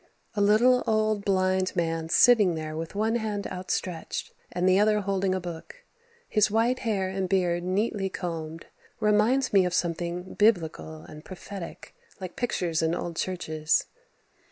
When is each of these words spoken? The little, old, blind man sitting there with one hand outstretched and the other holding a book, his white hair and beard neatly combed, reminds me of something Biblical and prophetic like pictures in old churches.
The 0.33 0.41
little, 0.41 0.83
old, 0.87 1.23
blind 1.23 1.75
man 1.75 2.09
sitting 2.09 2.55
there 2.55 2.75
with 2.75 2.95
one 2.95 3.17
hand 3.17 3.45
outstretched 3.45 4.33
and 4.51 4.67
the 4.67 4.79
other 4.79 5.01
holding 5.01 5.35
a 5.35 5.39
book, 5.39 5.83
his 6.27 6.49
white 6.49 6.79
hair 6.79 7.07
and 7.07 7.29
beard 7.29 7.61
neatly 7.61 8.09
combed, 8.09 8.65
reminds 8.99 9.53
me 9.53 9.63
of 9.63 9.75
something 9.75 10.33
Biblical 10.33 11.03
and 11.03 11.23
prophetic 11.23 11.93
like 12.19 12.35
pictures 12.35 12.81
in 12.81 12.95
old 12.95 13.15
churches. 13.15 13.85